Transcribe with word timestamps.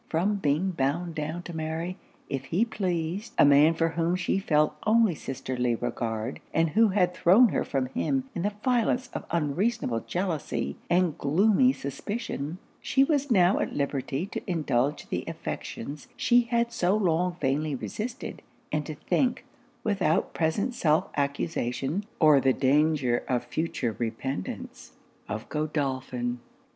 From 0.09 0.37
being 0.37 0.71
bound 0.71 1.13
down 1.13 1.43
to 1.43 1.55
marry, 1.55 1.95
if 2.27 2.45
he 2.45 2.65
pleased, 2.65 3.33
a 3.37 3.45
man 3.45 3.75
for 3.75 3.89
whom 3.89 4.15
she 4.15 4.39
felt 4.39 4.75
only 4.83 5.13
sisterly 5.13 5.75
regard, 5.75 6.39
and 6.55 6.71
who 6.71 6.87
had 6.87 7.13
thrown 7.13 7.49
her 7.49 7.63
from 7.63 7.85
him 7.85 8.23
in 8.33 8.41
the 8.41 8.53
violence 8.63 9.09
of 9.13 9.27
unreasonable 9.29 9.99
jealousy 9.99 10.75
and 10.89 11.19
gloomy 11.19 11.71
suspicion, 11.71 12.57
she 12.81 13.03
was 13.03 13.29
now 13.29 13.59
at 13.59 13.75
liberty 13.75 14.25
to 14.25 14.41
indulge 14.49 15.07
the 15.09 15.23
affections 15.27 16.07
she 16.17 16.41
had 16.45 16.71
so 16.71 16.97
long 16.97 17.37
vainly 17.39 17.75
resisted, 17.75 18.41
and 18.71 18.87
to 18.87 18.95
think, 18.95 19.45
without 19.83 20.33
present 20.33 20.73
self 20.73 21.09
accusation, 21.15 22.03
or 22.19 22.41
the 22.41 22.53
danger 22.53 23.23
of 23.27 23.43
future 23.45 23.95
repentance, 23.99 24.93
of 25.29 25.47
Godolphin. 25.47 26.39